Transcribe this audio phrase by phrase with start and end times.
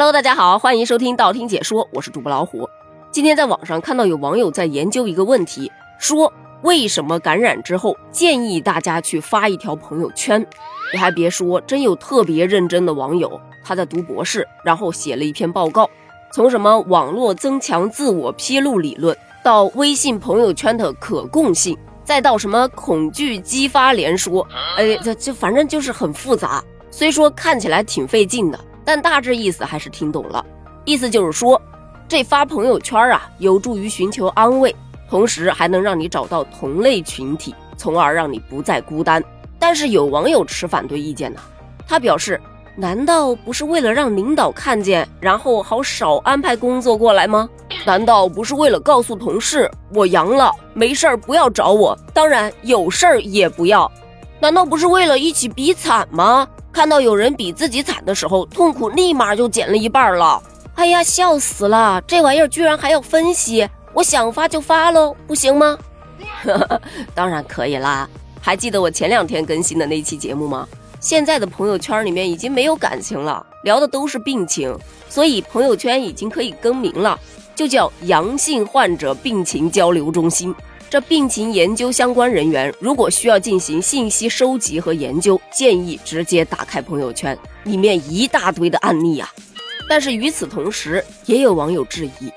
[0.00, 2.66] Hello，大家好，欢迎收听道听解说，我是主播老虎。
[3.10, 10.40] 今天在网上看到有网友在研究一个问题，说为什么感染之后建议大家去发一条朋友圈？
[10.90, 15.86] 你还别说，真有特别认真的网友，他在读博士，然后写了一篇报告，
[16.32, 19.14] 从什么网络增强自我披露理论，
[19.44, 24.48] 到微信朋友圈的可共性，再到什么恐惧激发连说，
[24.78, 26.64] 哎，这这反正就是很复杂。
[26.90, 30.44] 虽说看起来挺费劲的，但大致意思还是听懂了。
[30.84, 31.60] 意思就是说，
[32.08, 34.74] 这发朋友圈啊，有助于寻求安慰，
[35.08, 39.22] 同时还能让你找到同类群体，从而让你不再孤单。
[39.58, 41.40] 但是有网友持反对意见呢，
[41.86, 42.40] 他表示：
[42.76, 47.48] 难道不是为了让领导看见，然后好少安排工作过来吗？
[47.84, 53.90] 难道不是为了告诉同事我阳了，没事儿不要找我，当然有事儿也不要？
[54.40, 56.48] 难道不是为了一起比惨吗？
[56.72, 60.42] 看到有人比自己惨的时候，痛苦立马就减了一半了。
[60.74, 62.00] 哎呀，笑死了！
[62.06, 65.76] 这玩意儿居然还要分析，我想发就发喽，不行吗？
[67.14, 68.08] 当然可以啦。
[68.40, 70.66] 还记得我前两天更新的那期节目吗？
[71.00, 74.74] 现在的朋友圈里面已经没有感情了，聊的都是病情，
[75.08, 77.18] 所以朋友圈已经可以更名了，
[77.54, 80.54] 就叫阳性患者病情交流中心。
[80.90, 89.32] 这病情研究相关人员如果需要进行信息收集和研究，建议直接打开朋友圈，里面一大堆的案例啊。
[89.88, 92.28] 但是与此同时，也有网友质疑，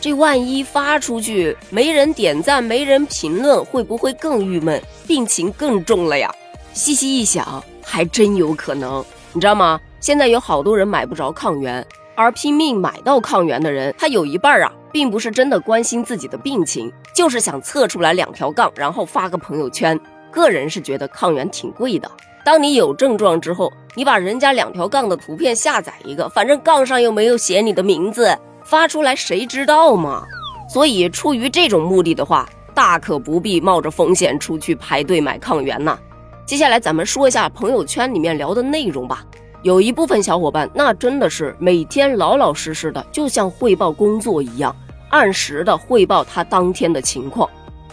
[0.00, 6.34] 这万一发出去没人点赞、没人评论，会不会更郁闷，病情更重了呀？
[6.72, 9.04] 细细一想，还真有可能。
[9.34, 9.78] 你知道吗？
[10.00, 14.72] 现在有好多人买不着抗原，而拼命买到抗原的人，他有一半啊。
[14.92, 19.98] 并不是真的关心自己的病情，就是想测出来两条杠，然后发个朋友圈。
[20.30, 22.10] 个人是觉得抗原挺贵的。
[22.44, 30.24] 当你有症状之后，你把人家两条杠的图片下载一个，反正杠上又没有写你的名字，发出来谁知道嘛？
[30.68, 35.98] 所以出于这种目的的话，大可不必冒着风险出去排队买抗原呐。
[36.46, 39.24] 接下来咱们说一下朋友圈里面聊的内容吧。
[39.62, 44.74] 有一部分小伙伴，那真的是每天老老实实的，就像汇报工作一样，
[45.10, 47.48] 按时的汇报他当天的情况。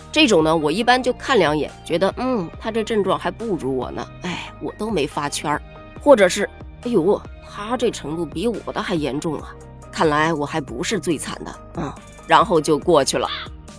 [0.09, 4.07] 这种呢，我一般就看两眼，觉得嗯，他这症状还不如我呢。
[4.22, 5.61] 哎，我都没发圈儿，
[6.01, 6.50] 或者是
[6.83, 9.53] 哎呦，他这程度比我的还严重啊，
[9.91, 11.94] 看来我还不是最惨的啊，
[12.28, 13.28] 然后就过去了。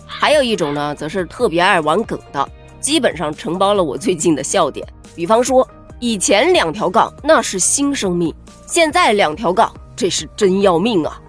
[0.05, 2.47] 还有一种呢，则是特别爱玩梗的，
[2.79, 5.67] 基本上承包了我最近的笑点，比方说。
[5.99, 8.33] 以前两条杠那是新生命，
[8.65, 11.19] 现在两条杠这是真要命啊！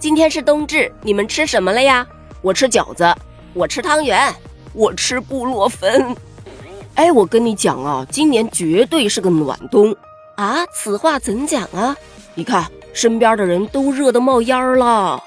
[0.00, 2.04] 今天是冬至，你们吃什么了呀？
[2.42, 3.14] 我吃饺子，
[3.54, 4.34] 我吃汤圆，
[4.72, 6.14] 我吃布洛芬。
[6.96, 9.94] 哎，我跟你讲啊，今年绝对是个暖冬
[10.34, 10.66] 啊！
[10.74, 11.96] 此话怎讲啊？
[12.34, 15.22] 你看身边的人都热得冒烟了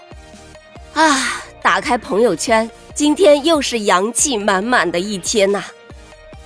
[0.94, 1.44] 啊！
[1.62, 5.64] 打开朋友圈，今天又是阳气满满的一天呐。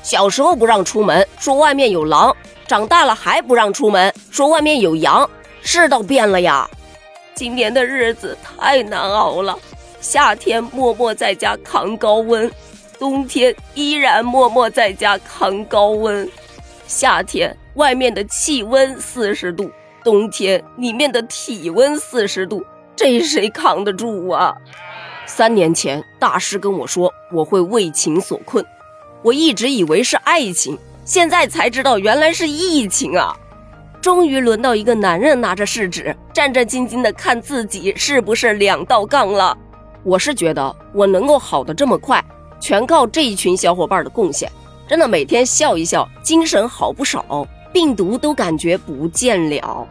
[0.04, 2.32] 小时候不让出门，说外面有狼；
[2.68, 5.28] 长大了还不让出门，说外面有羊。
[5.62, 6.70] 世道变了呀，
[7.34, 9.58] 今年的日子太难熬了。
[10.02, 12.52] 夏天默默在家扛高温，
[13.00, 16.30] 冬天依然默默在家扛高温。
[16.86, 19.72] 夏天外面的气温四十度，
[20.04, 22.62] 冬天里面的体温四十度，
[22.94, 24.54] 这谁扛得住啊？
[25.26, 28.64] 三年前，大师跟我说，我会为情所困。
[29.24, 33.34] 我一直以为是爱情，现在才知道原来是疫情啊！
[34.02, 39.58] 终于轮到一个男人拿着试纸，战战兢兢地看自己是不是两道杠了。
[40.04, 42.22] 我是觉得我能够好的这么快，
[42.60, 44.52] 全靠这一群小伙伴的贡献。
[44.86, 49.88] 真的每天笑一笑，精神好不少，病毒都感觉不见了。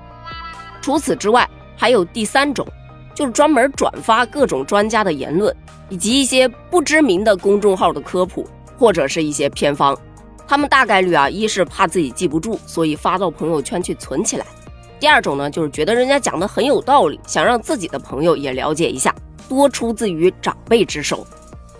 [0.82, 2.66] 除此之外，还有第三种，
[3.14, 5.56] 就是专门转发各种专家的言论，
[5.88, 8.46] 以及一些不知名的公众号的科普。
[8.82, 9.96] 或者是一些偏方，
[10.44, 14.44] 他们大概率啊，一是怕自己记不住，所以发到朋友圈去存起来；
[14.98, 19.14] 第二种呢，就是觉得人家讲的很有道理，想让自己的朋友也了解一下，
[19.48, 21.24] 多出自于长辈之手。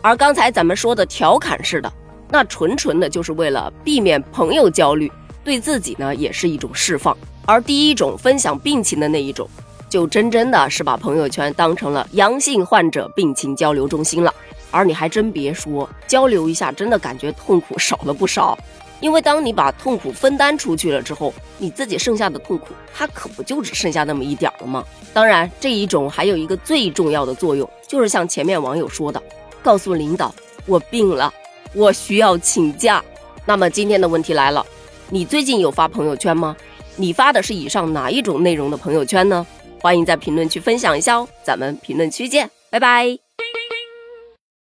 [0.01, 1.93] 而刚才咱们说的调侃式的，
[2.29, 5.11] 那纯纯的就是为了避免朋友焦虑，
[5.43, 7.17] 对自己呢也是一种释放。
[7.47, 9.51] 而第一种分享病情的那一种，
[9.89, 14.33] 就真真的是把朋友圈当成了阳性患者病情交流中心了。
[14.73, 18.59] 而你还真别说，交流一下，真的感觉痛苦少了不少。
[18.99, 24.85] 因为当你把痛苦分担出去了之后，你自己剩下的痛苦，它可不就只剩下那么一点了吗？
[25.13, 29.23] 当然，这一种还有一个最重要的作用，就是像前面网友说的，
[29.63, 30.35] 告诉领导
[30.67, 31.33] 我病了，
[31.75, 33.05] 我需要请假。
[33.45, 34.65] 那么今天的问题来了，
[35.11, 36.57] 你最近有发朋友圈吗？
[36.95, 39.45] 你发的是以上哪一种内容的朋友圈呢？
[39.81, 41.29] 欢迎在评论区分享一下哦。
[41.43, 43.32] 咱们评论区见，拜拜。